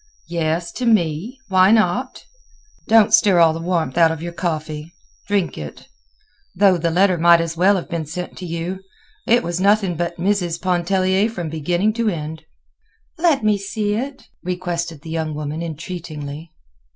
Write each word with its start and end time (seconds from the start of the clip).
"Yes, 0.29 0.71
to 0.71 0.87
me. 0.87 1.37
Why 1.49 1.69
not? 1.69 2.25
Don't 2.87 3.13
stir 3.13 3.37
all 3.37 3.53
the 3.53 3.59
warmth 3.61 3.99
out 3.99 4.09
of 4.11 4.19
your 4.23 4.31
coffee; 4.33 4.91
drink 5.27 5.59
it. 5.59 5.85
Though 6.55 6.79
the 6.79 6.89
letter 6.89 7.19
might 7.19 7.39
as 7.39 7.55
well 7.55 7.75
have 7.75 7.87
been 7.87 8.07
sent 8.07 8.35
to 8.39 8.47
you; 8.47 8.79
it 9.27 9.43
was 9.43 9.61
nothing 9.61 9.95
but 9.95 10.17
Mrs. 10.17 10.59
Pontellier 10.59 11.29
from 11.29 11.49
beginning 11.49 11.93
to 11.93 12.09
end." 12.09 12.45
"Let 13.19 13.43
me 13.43 13.59
see 13.59 13.93
it," 13.93 14.23
requested 14.41 15.03
the 15.03 15.11
young 15.11 15.35
woman, 15.35 15.61
entreatingly. 15.61 16.49